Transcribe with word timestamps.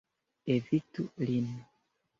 Evitu 0.55 1.07
lin. 1.29 1.49